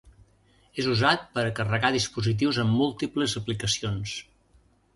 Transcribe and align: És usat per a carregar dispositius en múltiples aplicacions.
És 0.83 0.87
usat 0.93 1.27
per 1.35 1.43
a 1.49 1.51
carregar 1.59 1.91
dispositius 1.97 2.59
en 2.63 2.73
múltiples 2.79 3.39
aplicacions. 3.43 4.19